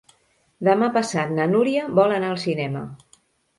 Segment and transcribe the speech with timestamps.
[0.67, 2.85] Demà passat na Núria vol anar al cinema.